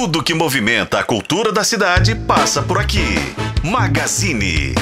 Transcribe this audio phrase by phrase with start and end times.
[0.00, 3.04] Tudo que movimenta a cultura da cidade passa por aqui.
[3.62, 4.74] Magazine.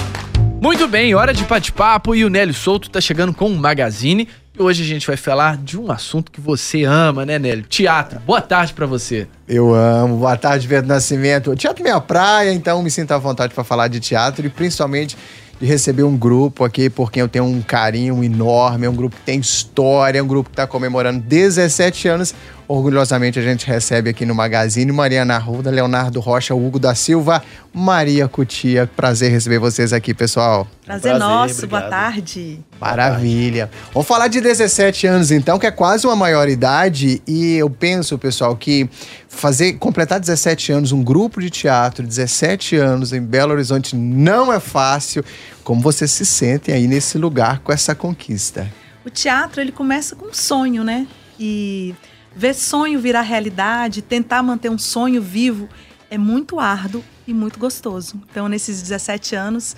[0.62, 4.28] Muito bem, hora de bate-papo e o Nélio Souto tá chegando com um Magazine.
[4.56, 7.64] E hoje a gente vai falar de um assunto que você ama, né, Nélio?
[7.64, 8.20] Teatro.
[8.20, 9.26] Boa tarde para você.
[9.48, 10.18] Eu amo.
[10.18, 11.56] Boa tarde, Pedro Nascimento.
[11.56, 15.16] teatro é minha praia, então me sinto à vontade para falar de teatro e principalmente
[15.60, 18.86] de receber um grupo aqui por quem eu tenho um carinho enorme.
[18.86, 22.32] É um grupo que tem história, é um grupo que está comemorando 17 anos.
[22.68, 28.28] Orgulhosamente a gente recebe aqui no Magazine Mariana Arruda, Leonardo Rocha, Hugo da Silva, Maria
[28.28, 28.86] Cutia.
[28.94, 30.68] Prazer receber vocês aqui, pessoal.
[30.84, 31.80] Prazer, Prazer nosso, obrigado.
[31.80, 32.60] boa tarde.
[32.78, 33.70] Maravilha.
[33.94, 38.54] Vamos falar de 17 anos então, que é quase uma maioridade e eu penso, pessoal,
[38.54, 38.86] que
[39.30, 44.60] fazer completar 17 anos um grupo de teatro, 17 anos em Belo Horizonte não é
[44.60, 45.24] fácil.
[45.64, 48.70] Como vocês se sentem aí nesse lugar com essa conquista?
[49.06, 51.06] O teatro, ele começa com um sonho, né?
[51.40, 51.94] E
[52.34, 55.68] ver sonho virar realidade, tentar manter um sonho vivo
[56.10, 58.20] é muito árduo e muito gostoso.
[58.30, 59.76] Então, nesses 17 anos,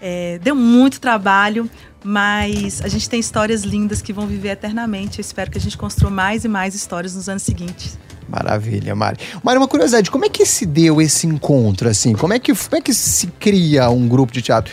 [0.00, 1.68] é, deu muito trabalho,
[2.04, 5.18] mas a gente tem histórias lindas que vão viver eternamente.
[5.18, 7.98] Eu espero que a gente construa mais e mais histórias nos anos seguintes.
[8.28, 9.18] Maravilha, Mari.
[9.42, 12.12] Mari, uma curiosidade, como é que se deu esse encontro, assim?
[12.12, 14.72] Como é que, como é que se cria um grupo de teatro?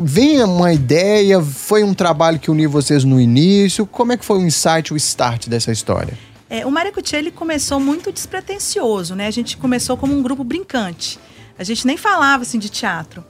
[0.00, 4.38] Vem uma ideia, foi um trabalho que uniu vocês no início, como é que foi
[4.38, 6.16] o insight, o start dessa história?
[6.48, 9.26] É, o Maracuti ele começou muito despretensioso, né?
[9.26, 11.18] A gente começou como um grupo brincante.
[11.58, 13.24] A gente nem falava assim de teatro,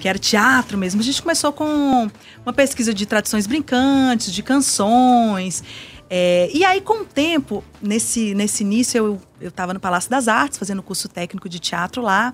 [0.00, 1.00] que era teatro mesmo.
[1.00, 2.10] A gente começou com
[2.44, 5.62] uma pesquisa de tradições brincantes, de canções.
[6.08, 10.58] É, e aí, com o tempo, nesse, nesse início, eu estava no Palácio das Artes,
[10.58, 12.32] fazendo curso técnico de teatro lá.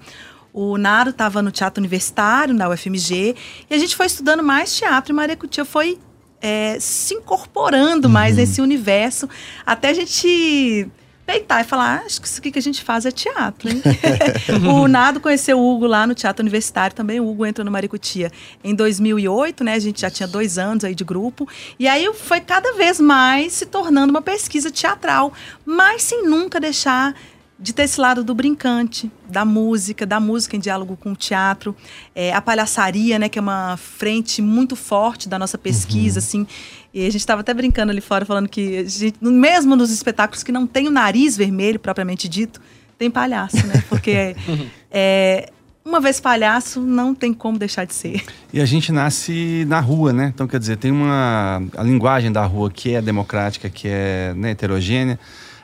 [0.53, 3.37] O Naro estava no Teatro Universitário, na UFMG,
[3.69, 5.98] e a gente foi estudando mais teatro e Maria Cutia foi
[6.41, 8.41] é, se incorporando mais uhum.
[8.41, 9.28] nesse universo,
[9.65, 10.91] até a gente
[11.31, 13.81] peitar e falar, ah, acho que isso aqui que a gente faz é teatro, hein?
[14.69, 18.33] o Nado conheceu o Hugo lá no Teatro Universitário, também o Hugo entrou no Maricutia
[18.65, 19.75] em 2008, né?
[19.75, 21.47] A gente já tinha dois anos aí de grupo.
[21.78, 25.32] E aí foi cada vez mais se tornando uma pesquisa teatral,
[25.65, 27.15] mas sem nunca deixar
[27.60, 31.76] de ter esse lado do brincante, da música, da música em diálogo com o teatro,
[32.15, 36.25] é, a palhaçaria, né, que é uma frente muito forte da nossa pesquisa, uhum.
[36.25, 36.47] assim.
[36.93, 40.50] E a gente estava até brincando ali fora, falando que, gente, mesmo nos espetáculos que
[40.50, 42.60] não tem o nariz vermelho, propriamente dito,
[42.99, 43.84] tem palhaço, né?
[43.88, 44.34] Porque
[44.91, 45.50] é,
[45.84, 48.25] uma vez palhaço, não tem como deixar de ser.
[48.53, 50.32] E a gente nasce na rua, né?
[50.34, 51.62] Então, quer dizer, tem uma...
[51.76, 55.19] A linguagem da rua que é democrática, que é né, heterogênea,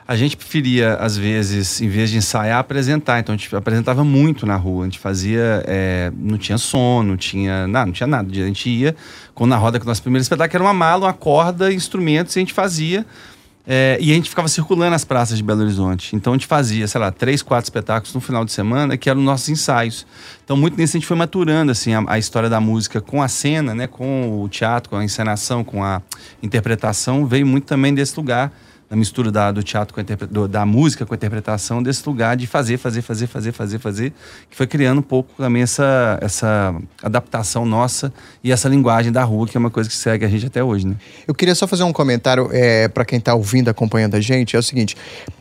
[0.07, 3.19] a gente preferia, às vezes, em vez de ensaiar, apresentar.
[3.19, 4.83] Então a gente apresentava muito na rua.
[4.83, 5.61] A gente fazia.
[5.67, 7.67] É, não tinha som, não tinha.
[7.67, 8.31] Não, não tinha nada.
[8.31, 8.95] A gente ia
[9.35, 12.39] com na roda com o nosso primeiro espetáculo, era uma mala, uma corda, instrumentos, e
[12.39, 13.05] a gente fazia.
[13.69, 16.15] É, e a gente ficava circulando as praças de Belo Horizonte.
[16.15, 19.21] Então a gente fazia, sei lá, três, quatro espetáculos no final de semana, que eram
[19.21, 20.07] nossos ensaios.
[20.41, 23.27] Então, muito nisso a gente foi maturando assim, a, a, história da música com a
[23.27, 26.01] cena, né, com o teatro, com a encenação, com a
[26.41, 28.53] interpretação, veio muito também desse lugar
[28.89, 32.37] da mistura da, do teatro com a do, da música com a interpretação desse lugar
[32.37, 34.13] de fazer, fazer, fazer, fazer, fazer, fazer,
[34.49, 39.45] que foi criando um pouco também essa, essa adaptação nossa e essa linguagem da rua,
[39.47, 40.95] que é uma coisa que segue a gente até hoje, né?
[41.27, 44.59] Eu queria só fazer um comentário é, para quem está ouvindo, acompanhando a gente, é
[44.59, 44.95] o seguinte,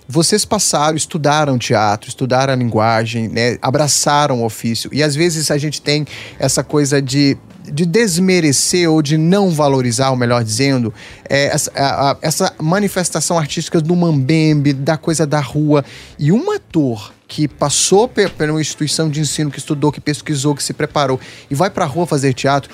[0.09, 5.59] vocês passaram, estudaram teatro, estudaram a linguagem, né, abraçaram o ofício, e às vezes a
[5.59, 6.05] gente tem
[6.39, 7.37] essa coisa de
[7.73, 10.93] de desmerecer ou de não valorizar, ou melhor dizendo,
[11.29, 15.85] é, essa, a, essa manifestação artística do mambembe, da coisa da rua.
[16.19, 18.11] E um ator que passou
[18.49, 21.19] uma instituição de ensino, que estudou, que pesquisou, que se preparou
[21.51, 22.71] e vai para a rua fazer teatro,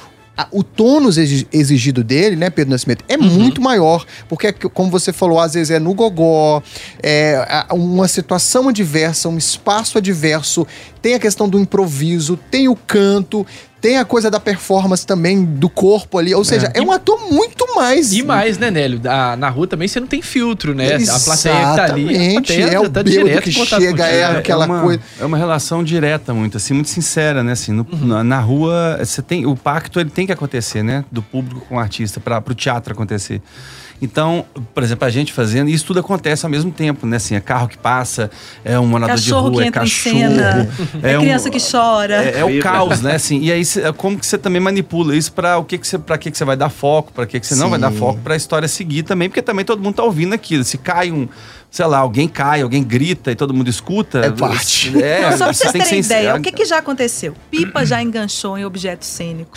[0.51, 3.23] o tônus exigido dele, né, Pedro Nascimento, é uhum.
[3.23, 4.05] muito maior.
[4.29, 6.63] Porque, como você falou, às vezes é no gogó,
[7.03, 10.67] é uma situação adversa, um espaço adverso,
[11.03, 13.45] tem a questão do improviso, tem o canto,
[13.81, 16.33] tem a coisa da performance também, do corpo ali.
[16.33, 18.13] Ou seja, é, é um ator muito mais.
[18.13, 19.01] E mais, né, Nélio?
[19.05, 20.95] A, na rua também você não tem filtro, né?
[20.95, 21.11] Exatamente.
[21.11, 22.17] A plateia que tá ali.
[22.69, 25.03] A é o tá direto que chega, é, é aquela é uma, coisa.
[25.21, 27.53] É uma relação direta, muito, assim, muito sincera, né?
[27.53, 28.07] Assim, no, uhum.
[28.07, 29.45] na, na, rua, você tem.
[29.45, 31.05] O pacto ele tem que acontecer, né?
[31.11, 33.43] Do público com o artista, para o teatro acontecer.
[34.03, 34.45] Então,
[34.75, 37.19] por exemplo, a gente fazendo, isso tudo acontece ao mesmo tempo, né?
[37.19, 38.33] Assim, é carro que passa,
[38.65, 40.17] é um morador cachorro de rua, é cachorro.
[41.01, 42.25] é, é criança um, que chora.
[42.25, 43.15] É, é o caos, né?
[43.15, 43.63] Assim, e aí,
[43.97, 46.45] como que você também manipula isso para o que, que você, para que, que você
[46.45, 47.61] vai dar foco, para que, que você Sim.
[47.61, 50.35] não vai dar foco para a história seguir também, porque também todo mundo tá ouvindo
[50.35, 50.65] aquilo.
[50.65, 51.29] Se cai um
[51.73, 54.19] sei lá, alguém cai, alguém grita e todo mundo escuta.
[54.21, 54.93] É parte.
[55.03, 57.35] É, Não, só pra você vocês terem ser- ideia, o que, que já aconteceu?
[57.51, 59.57] Pipa já enganchou em objeto cênico.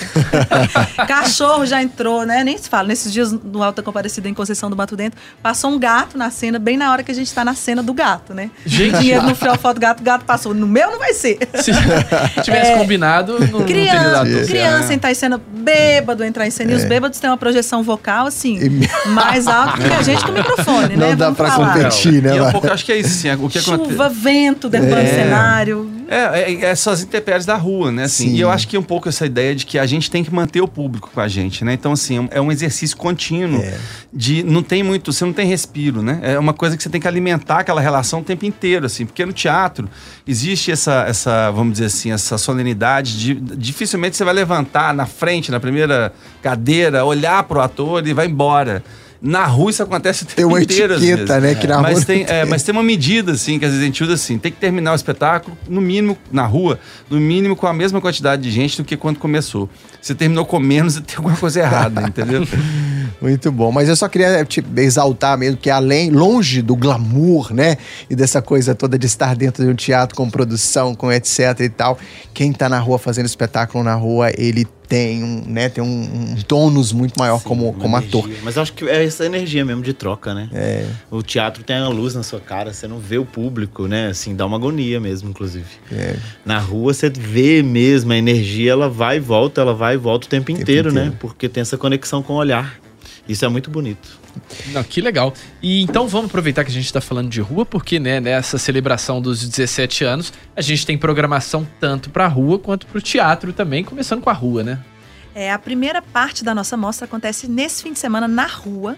[1.07, 2.41] Cachorro já entrou, né?
[2.43, 2.87] Nem se fala.
[2.87, 6.57] Nesses dias no Alta Comparecida em Conceição do Mato Dentro, passou um gato na cena,
[6.57, 8.49] bem na hora que a gente tá na cena do gato, né?
[8.65, 8.97] Gente.
[8.99, 10.53] Dinheiro no fiofó do gato, o gato passou.
[10.53, 11.37] No meu não vai ser.
[11.55, 11.71] Se
[12.43, 12.77] tivesse É.
[12.77, 16.71] combinado, não, não teria Criança, criança entrar em cena bêbado, entrar em cena.
[16.71, 18.57] E os bêbados têm uma projeção vocal, assim,
[19.07, 21.15] mais alta que a gente com o microfone, Não né?
[21.15, 21.73] dá Vamos pra falar.
[21.73, 22.35] competir, né?
[22.35, 23.89] E é um pouco, acho que é isso, assim, o que acontece.
[23.91, 25.05] Chuva, vento, derrubando É.
[25.07, 25.91] cenário.
[26.07, 28.03] É, é, é essas intempéries da rua, né?
[28.03, 28.35] Assim, Sim.
[28.35, 30.31] e eu acho que é um pouco essa ideia de que a gente tem que
[30.33, 31.73] manter o público com a gente, né?
[31.73, 33.75] Então, assim, é um exercício contínuo É.
[34.13, 36.19] de não tem muito, você não tem respiro, né?
[36.21, 39.25] É uma coisa que você tem que alimentar aquela relação o tempo inteiro, assim, porque
[39.25, 39.89] no teatro
[40.27, 45.49] existe essa, essa vamos dizer assim, essa solenidade de dificilmente você vai levantar na frente,
[45.49, 48.83] na primeira cadeira, olhar pro ator e vai embora.
[49.25, 51.29] Na rua isso acontece o tempo Tem uma etiqueta, vezes.
[51.41, 52.35] né, que na mas rua tem, não tem.
[52.35, 54.59] é, mas tem uma medida, assim, que às vezes a gente usa assim, tem que
[54.59, 56.79] terminar o espetáculo, no mínimo, na rua,
[57.09, 59.67] no mínimo com a mesma quantidade de gente do que quando começou.
[59.99, 62.47] Se terminou com menos, tem alguma coisa errada, entendeu?
[63.19, 67.77] Muito bom, mas eu só queria te exaltar mesmo que além, longe do glamour, né,
[68.07, 71.69] e dessa coisa toda de estar dentro de um teatro com produção, com etc e
[71.69, 71.97] tal,
[72.31, 76.35] quem tá na rua fazendo espetáculo na rua, ele tem um, né, tem um, um
[76.47, 78.19] tônus muito maior Sim, como, como energia.
[78.19, 78.29] ator.
[78.43, 80.49] Mas eu acho que é essa energia mesmo de troca, né?
[80.53, 84.07] É, O teatro tem a luz na sua cara, você não vê o público, né?
[84.07, 85.65] Assim, dá uma agonia mesmo, inclusive.
[85.91, 86.15] é.
[86.45, 90.27] Na rua você vê mesmo a energia, ela vai e volta, ela vai e volta
[90.27, 91.09] o tempo, inteiro, inteiro.
[91.11, 91.15] né?
[91.19, 92.79] Porque tem essa conexão com o olhar.
[93.27, 94.19] Isso é muito bonito.
[94.67, 95.33] Não, que legal.
[95.61, 99.21] E então vamos aproveitar que a gente está falando de rua, porque né, nessa celebração
[99.21, 103.83] dos 17 anos, a gente tem programação tanto para rua quanto para o teatro também,
[103.83, 104.79] começando com a rua, né?
[105.33, 108.95] É, a primeira parte da nossa mostra acontece nesse fim de semana na rua.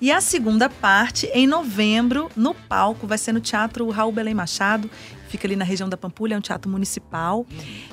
[0.00, 4.90] E a segunda parte, em novembro, no palco, vai ser no Teatro Raul Belém Machado.
[5.28, 7.46] Fica ali na região da Pampulha, é um teatro municipal.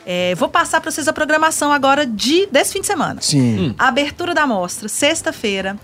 [0.05, 3.21] É, vou passar para vocês a programação agora de, desse fim de semana.
[3.21, 3.59] Sim.
[3.59, 3.75] Hum.
[3.77, 5.77] A abertura da mostra, sexta-feira,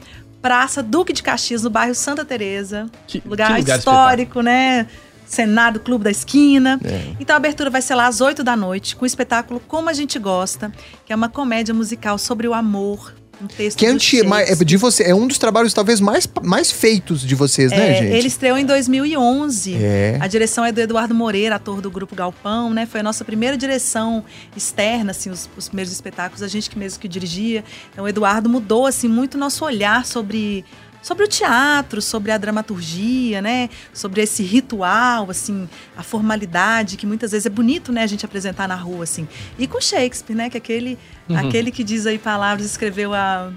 [0.45, 2.85] Praça Duque de Caxias, no bairro Santa Teresa.
[3.07, 4.85] Que, Lugar, que lugar histórico, né?
[5.25, 6.79] Cenário Clube da Esquina.
[6.85, 7.15] É.
[7.19, 9.93] Então a abertura vai ser lá às 8 da noite, com o espetáculo Como a
[9.93, 10.71] Gente Gosta,
[11.03, 13.11] que é uma comédia musical sobre o amor.
[13.41, 16.71] Um texto Que é anti, é de você, é um dos trabalhos talvez mais, mais
[16.71, 18.13] feitos de vocês, né, É, gente?
[18.13, 19.75] Ele estreou em 2011.
[19.75, 20.17] É.
[20.19, 22.85] A direção é do Eduardo Moreira, ator do Grupo Galpão, né?
[22.85, 24.23] Foi a nossa primeira direção
[24.55, 27.63] externa, assim, os, os primeiros espetáculos, a gente que mesmo que dirigia.
[27.91, 30.63] Então, o Eduardo mudou, assim, muito o nosso olhar sobre,
[31.05, 33.69] sobre o teatro, sobre a dramaturgia, né?
[33.93, 38.01] Sobre esse ritual, assim, a formalidade, que muitas vezes é bonito, né?
[38.01, 39.27] A gente apresentar na rua, assim.
[39.59, 40.49] E com Shakespeare, né?
[40.49, 40.97] Que é aquele,
[41.29, 41.37] Uhum.
[41.37, 43.51] aquele que diz aí palavras, escreveu há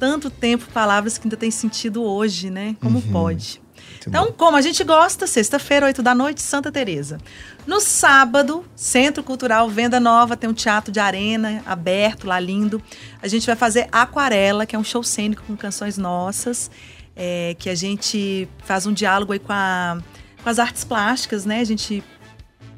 [0.00, 2.74] tanto tempo palavras que ainda tem sentido hoje, né?
[2.80, 3.61] Como pode.
[4.08, 7.18] Então, como a gente gosta, sexta-feira, 8 da noite, Santa Teresa.
[7.66, 12.82] No sábado, Centro Cultural Venda Nova, tem um teatro de arena aberto lá, lindo.
[13.22, 16.70] A gente vai fazer Aquarela, que é um show cênico com canções nossas,
[17.14, 19.98] é, que a gente faz um diálogo aí com, a-
[20.42, 21.60] com as artes plásticas, né?
[21.60, 22.02] A gente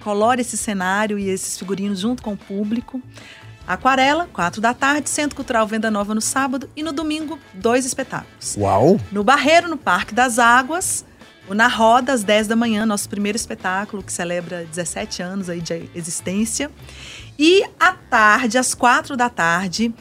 [0.03, 3.01] colore esse cenário e esses figurinos junto com o público.
[3.67, 8.55] Aquarela, 4 da tarde, Centro Cultural Venda Nova no sábado e no domingo, dois espetáculos.
[8.59, 9.01] Uau!
[9.11, 11.03] No Barreiro, no Parque das Águas,
[11.49, 15.61] o Na Roda, às 10 da manhã, nosso primeiro espetáculo, que celebra 17 anos aí
[15.61, 16.71] de existência.
[17.39, 19.93] E à tarde, às 4 da tarde,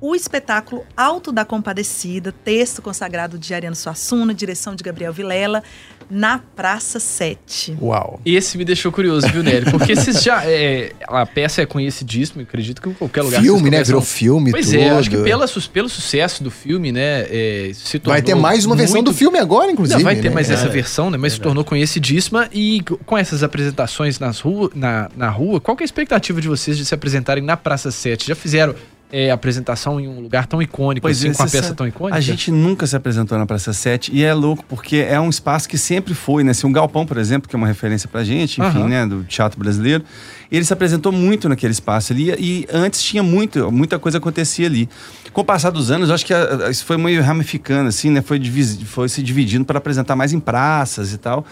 [0.00, 5.62] o espetáculo Alto da Compadecida, texto consagrado de Ariano Suassuna, direção de Gabriel Vilela,
[6.10, 7.76] na Praça 7.
[7.80, 8.20] Uau!
[8.24, 9.70] Esse me deixou curioso, viu, Nélio?
[9.70, 10.44] Porque esses já.
[10.44, 13.40] é, a peça é conhecidíssima, acredito que em qualquer lugar.
[13.42, 13.82] Filme, né?
[13.82, 14.78] Virou filme, Pois tudo.
[14.78, 17.26] é, acho que pela, pelo sucesso do filme, né?
[17.30, 19.98] é, se tornou Vai ter mais uma versão muito- do filme agora, inclusive.
[19.98, 20.34] Não, vai ter né?
[20.34, 21.18] mais essa É, versão, né?
[21.18, 22.48] Mas se tornou conhecidíssima.
[22.52, 26.48] E com essas apresentações nas rua, na, na rua, qual que é a expectativa de
[26.48, 28.28] vocês de se apresentarem na Praça 7?
[28.28, 28.74] Já fizeram
[29.10, 32.16] é, apresentação em um lugar tão icônico, assim, com a peça tão icônica?
[32.16, 35.68] A gente nunca se apresentou na Praça 7 e é louco porque é um espaço
[35.68, 36.52] que sempre foi, né?
[36.52, 38.88] Se um galpão, por exemplo, que é uma referência pra gente, enfim, Aham.
[38.88, 40.04] né, do teatro brasileiro,
[40.50, 44.88] ele se apresentou muito naquele espaço ali e antes tinha muito, muita coisa acontecia ali.
[45.32, 48.10] Com o passar dos anos, eu acho que a- a- isso foi meio ramificando, assim,
[48.10, 48.22] né?
[48.22, 48.40] Foi,
[48.86, 51.44] foi se dividindo para apresentar mais em praças e tal.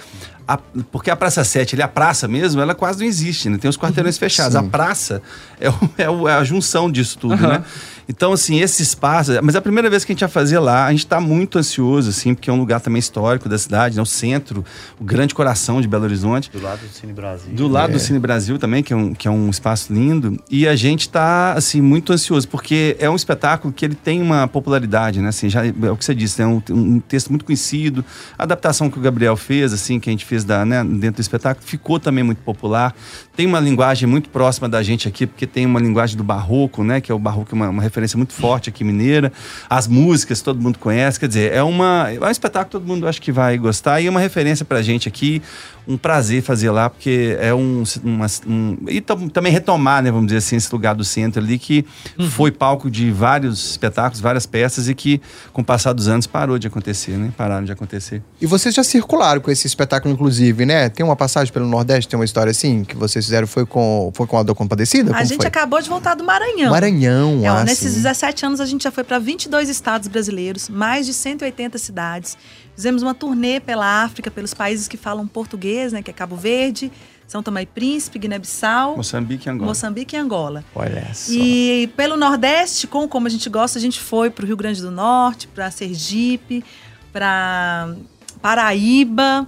[0.49, 0.59] A-
[0.93, 3.59] porque a Praça 7, ali, a praça mesmo, ela quase não existe, né?
[3.59, 4.59] Tem os quarteirões fechados.
[4.59, 4.67] Sim.
[4.67, 5.23] A praça
[5.61, 7.49] é, o- é o- é a junção disso tudo, Aham.
[7.49, 7.65] né?
[8.09, 9.33] Então, assim, esse espaço.
[9.43, 11.59] Mas é a primeira vez que a gente ia fazer lá, a gente está muito
[11.59, 14.03] ansioso, assim, porque é um lugar também histórico da cidade, né?
[14.03, 14.65] O centro,
[15.01, 16.51] o grande coração de Belo Horizonte.
[16.51, 17.55] Do lado do Cine Brasil.
[17.55, 20.39] Do lado do Cine Brasil também, que é, um, que é um espaço lindo.
[20.51, 24.47] E a gente está, assim, muito ansioso, porque é um espetáculo que ele tem uma
[24.47, 25.29] popularidade, né?
[25.29, 28.05] Assim, já, é o que você disse, é um, um texto muito conhecido.
[28.39, 31.21] A adaptação que o Gabriel fez, assim, que a gente fez da, né, dentro do
[31.21, 32.95] espetáculo, ficou também muito popular.
[33.37, 37.01] Tem uma linguagem muito próxima da gente aqui, porque tem uma linguagem do barroco, né?
[37.01, 39.33] Que é o barroco, uma, uma referência muito forte aqui mineira.
[39.71, 43.07] As músicas todo mundo conhece, quer dizer, é, uma, é um espetáculo que todo mundo
[43.07, 45.41] acho que vai gostar e é uma referência pra gente aqui
[45.87, 47.85] um prazer fazer lá, porque é um.
[48.03, 51.85] Uma, um e também retomar, né, vamos dizer assim, esse lugar do centro ali, que
[52.19, 52.31] uhum.
[52.31, 55.21] foi palco de vários espetáculos, várias peças, e que,
[55.53, 57.33] com o passar dos anos, parou de acontecer, né?
[57.37, 58.23] Pararam de acontecer.
[58.41, 60.89] E vocês já circularam com esse espetáculo, inclusive, né?
[60.89, 64.27] Tem uma passagem pelo Nordeste, tem uma história assim, que vocês fizeram, foi com, foi
[64.27, 65.15] com a Dor Compadecida?
[65.15, 65.47] A gente foi?
[65.47, 66.71] acabou de voltar do Maranhão.
[66.71, 68.03] Maranhão, é, ah, Nesses sim.
[68.03, 72.37] 17 anos, a gente já foi para 22 estados brasileiros, mais de 180 cidades.
[72.75, 76.91] Fizemos uma turnê pela África, pelos países que falam português, né, que é Cabo Verde,
[77.29, 79.69] São Tomé e Príncipe, Guiné-Bissau, Moçambique e Angola.
[79.69, 80.64] Moçambique e Angola.
[80.75, 81.31] Olha só.
[81.31, 84.81] E pelo Nordeste, com como a gente gosta, a gente foi para o Rio Grande
[84.81, 86.64] do Norte, para Sergipe,
[87.12, 87.95] para
[88.41, 89.47] Paraíba.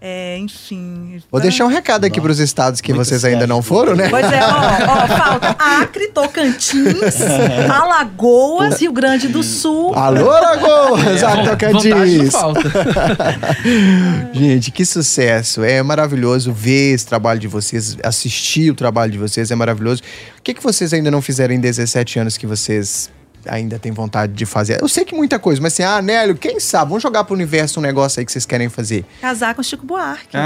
[0.00, 1.20] É, enfim.
[1.30, 4.08] Vou deixar um recado aqui para os estados que vocês ainda não foram, né?
[4.08, 7.20] Pois é, ó, ó, falta Acre, Tocantins,
[7.68, 9.92] Alagoas, Rio Grande do Sul.
[9.94, 11.22] Alô, Alagoas!
[11.24, 12.30] Ah, Tocantins!
[12.30, 12.60] falta.
[14.32, 15.64] Gente, que sucesso!
[15.64, 20.02] É maravilhoso ver esse trabalho de vocês, assistir o trabalho de vocês, é maravilhoso.
[20.38, 23.10] O que, que vocês ainda não fizeram em 17 anos que vocês
[23.46, 24.80] ainda tem vontade de fazer?
[24.80, 26.88] Eu sei que muita coisa, mas assim, ah, Nélio, quem sabe?
[26.88, 29.04] Vamos jogar pro universo um negócio aí que vocês querem fazer.
[29.20, 30.36] Casar com Chico Buarque.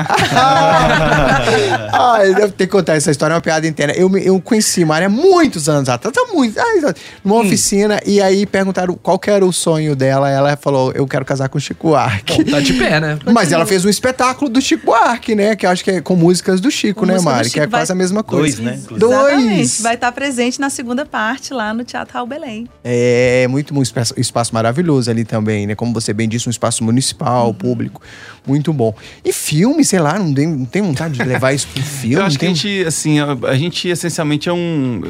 [1.93, 3.95] ah, eu devo ter que contar essa história, é uma piada interna.
[3.95, 6.95] Eu, eu conheci Mari há muitos anos atrás, há muito, ah,
[7.25, 7.41] numa hum.
[7.41, 10.31] oficina, e aí perguntaram qual que era o sonho dela.
[10.31, 12.45] Ela falou: Eu quero casar com Chico Buarque.
[12.45, 13.19] Bom, tá de pé, né?
[13.33, 15.57] Mas ela fez um espetáculo do Chico Buarque, né?
[15.57, 17.51] Que eu acho que é com músicas do Chico, com né, Mari?
[17.51, 17.81] Que é vai...
[17.81, 18.57] quase a mesma coisa.
[18.57, 18.81] Dois, né?
[18.99, 19.13] Dois.
[19.13, 19.83] Exatamente.
[19.83, 22.69] Vai estar presente na segunda parte lá no Teatro Raul Belém.
[22.85, 25.75] É muito um espaço, espaço maravilhoso ali também, né?
[25.75, 27.55] Como você bem disse, um espaço municipal, uhum.
[27.55, 28.03] público.
[28.45, 28.93] Muito bom.
[29.25, 32.17] E filme, sei lá, não tem, não tem vontade de levar isso pro filme?
[32.17, 32.53] Eu acho tem...
[32.53, 35.01] que a gente, assim, a, a, gente essencialmente é um.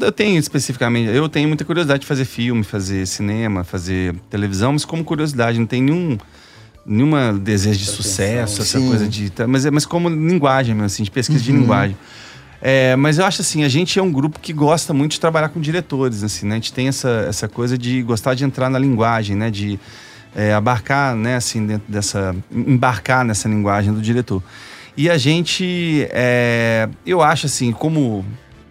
[0.00, 4.84] Eu tenho especificamente, eu tenho muita curiosidade de fazer filme, fazer cinema, fazer televisão, mas
[4.84, 6.18] como curiosidade, não tem nenhum
[6.86, 8.88] nenhuma desejo de sucesso, essa Sim.
[8.88, 9.32] coisa de.
[9.48, 11.44] Mas, mas como linguagem, assim, de pesquisa Uhum.
[11.44, 11.96] de linguagem.
[12.66, 15.50] É, mas eu acho assim, a gente é um grupo que gosta muito de trabalhar
[15.50, 16.54] com diretores, assim, né?
[16.54, 19.50] A gente tem essa, essa coisa de gostar de entrar na linguagem, né?
[19.50, 19.78] De
[20.34, 22.34] é, abarcar, né, assim, dentro dessa...
[22.50, 24.42] embarcar nessa linguagem do diretor.
[24.96, 28.24] E a gente, é, eu acho assim, como,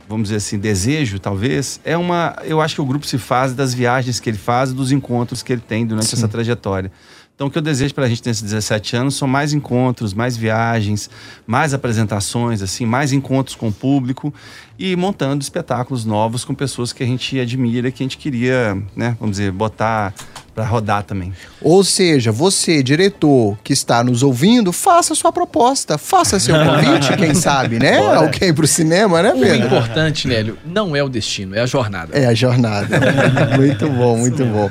[0.09, 2.35] vamos dizer assim, desejo, talvez, é uma...
[2.45, 5.53] Eu acho que o grupo se faz das viagens que ele faz, dos encontros que
[5.53, 6.15] ele tem durante Sim.
[6.15, 6.91] essa trajetória.
[7.35, 10.37] Então, o que eu desejo para a gente nesses 17 anos são mais encontros, mais
[10.37, 11.09] viagens,
[11.47, 14.31] mais apresentações, assim, mais encontros com o público
[14.77, 19.17] e montando espetáculos novos com pessoas que a gente admira, que a gente queria, né,
[19.19, 20.13] vamos dizer, botar
[20.53, 21.33] para rodar também.
[21.59, 27.33] Ou seja, você, diretor que está nos ouvindo, faça sua proposta, faça seu convite, quem
[27.33, 27.97] sabe, né?
[28.13, 29.65] Alguém pro cinema, né, O Pedro?
[29.65, 32.15] importante, Nélio, não é o destino, é a jornada.
[32.15, 32.99] É a jornada.
[33.57, 34.69] muito bom, muito bom.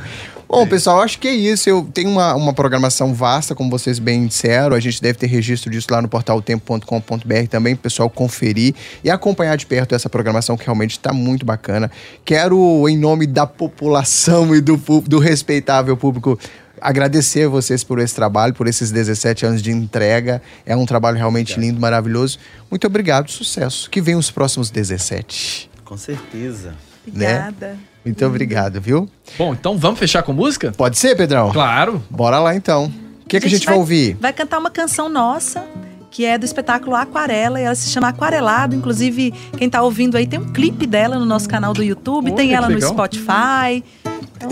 [0.53, 1.67] Bom, pessoal, acho que é isso.
[1.67, 4.77] Eu tenho uma, uma programação vasta, como vocês bem disseram.
[4.77, 9.09] A gente deve ter registro disso lá no portal tempo.com.br também, pro pessoal conferir e
[9.09, 11.91] acompanhar de perto essa programação que realmente está muito bacana.
[12.23, 16.39] Quero, em nome da população e do, do respeitável público,
[16.79, 20.43] agradecer a vocês por esse trabalho, por esses 17 anos de entrega.
[20.67, 22.39] É um trabalho realmente lindo, maravilhoso.
[22.71, 23.89] Muito obrigado, sucesso.
[23.89, 25.71] Que venham os próximos 17.
[25.83, 26.75] Com certeza.
[27.07, 27.79] Obrigada.
[28.05, 29.09] Muito obrigado, viu?
[29.39, 30.73] Bom, então vamos fechar com música?
[30.77, 31.51] Pode ser, Pedrão?
[31.51, 32.03] Claro.
[32.11, 32.93] Bora lá então.
[33.25, 34.17] O que, que a gente vai ouvir?
[34.21, 35.65] Vai cantar uma canção nossa,
[36.11, 38.75] que é do espetáculo Aquarela, e ela se chama Aquarelado.
[38.75, 42.53] Inclusive, quem tá ouvindo aí tem um clipe dela no nosso canal do YouTube, tem
[42.53, 42.91] ela no legal.
[42.91, 43.83] Spotify.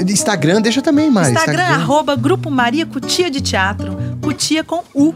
[0.07, 1.33] Instagram, deixa também, Mari.
[1.33, 3.97] Instagram, arroba Grupo Maria Cutia de Teatro.
[4.23, 5.13] Cutia com U.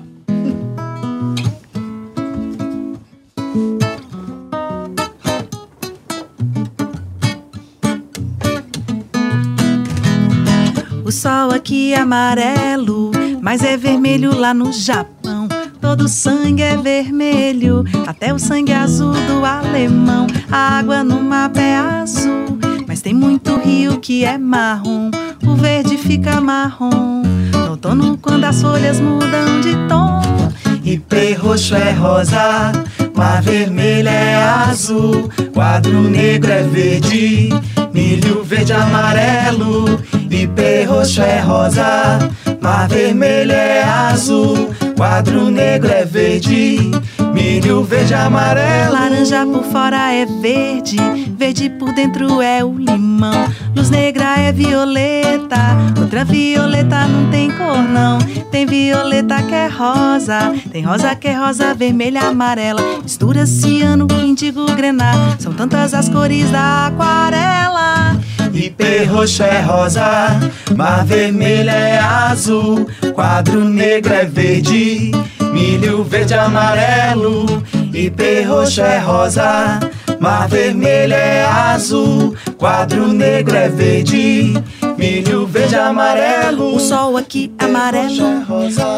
[11.15, 15.47] sol aqui é amarelo, mas é vermelho lá no Japão.
[15.81, 20.27] Todo sangue é vermelho, até o sangue azul do alemão.
[20.51, 25.13] A água no mapa é azul, mas tem muito rio que é marrom.
[25.47, 27.23] O verde fica marrom.
[27.53, 30.21] No outono, quando as folhas mudam de tom.
[30.85, 32.73] IP roxo é rosa,
[33.15, 37.51] mar vermelho é azul, quadro negro é verde,
[37.93, 39.99] milho verde amarelo,
[40.43, 42.19] ipê roxo é rosa,
[42.61, 46.91] mar vermelho é azul, quadro negro é verde,
[47.33, 48.93] milho verde amarelo.
[48.93, 50.97] Laranja por fora é verde,
[51.39, 53.49] verde por dentro é o limão.
[53.77, 58.19] Luz negra é violeta, outra violeta não tem cor não.
[58.51, 62.81] Tem violeta que é rosa, tem rosa que é rosa, vermelha, amarela.
[63.03, 65.37] Mistura ciano, índigo, grená.
[65.39, 68.17] São tantas as cores da aquarela.
[68.55, 70.39] Ipê roxo é rosa,
[70.77, 75.11] mar vermelho é azul, quadro negro é verde,
[75.53, 77.63] milho verde amarelo.
[77.93, 79.81] Ipê roxo é rosa,
[80.21, 84.55] mar vermelho é azul, quadro negro é verde,
[84.97, 86.75] milho verde amarelo.
[86.75, 88.45] O sol aqui é amarelo,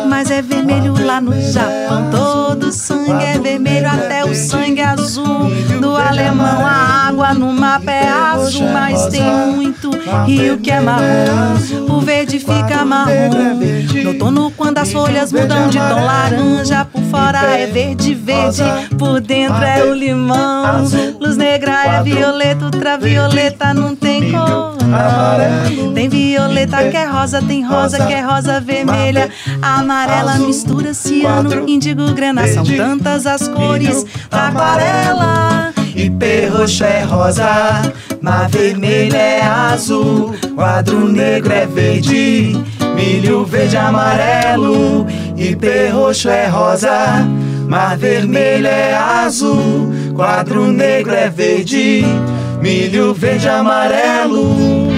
[0.08, 2.10] mas é vermelho lá no Japão.
[2.10, 5.50] Todo sangue é vermelho, até o sangue azul.
[5.80, 9.22] Do alemão, a água no mapa é azul, mas tem
[9.54, 9.90] muito
[10.26, 11.56] rio que é marrom.
[11.88, 13.56] O verde fica marrom.
[14.02, 18.62] No outono, quando as folhas mudam de tom laranja, por fora é verde, verde,
[18.98, 20.84] por dentro é o limão.
[21.20, 24.75] Luz negra é violeta, ultravioleta não tem cor.
[24.86, 25.92] Não.
[25.92, 32.12] Tem violeta que é rosa, tem rosa que é rosa vermelha, amarela mistura ciano, índigo,
[32.12, 32.46] grana.
[32.48, 34.04] São tantas as cores.
[34.30, 35.72] Da aquarela.
[35.96, 37.90] Ipê roxo é rosa,
[38.20, 42.54] mar vermelho é azul, quadro negro é verde,
[42.94, 45.06] milho verde amarelo.
[45.38, 47.26] Ipê roxo é rosa,
[47.66, 52.04] mar vermelho é azul, quadro negro é verde,
[52.66, 54.95] milho verde amarelo.